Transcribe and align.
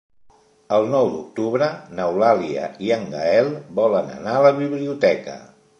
El 0.77 0.87
nou 0.93 1.09
d'octubre 1.15 1.67
n'Eulàlia 1.99 2.65
i 2.87 2.93
en 2.99 3.07
Gaël 3.13 3.55
volen 3.83 4.13
anar 4.19 4.39
a 4.41 4.45
la 4.49 4.59
biblioteca. 4.63 5.43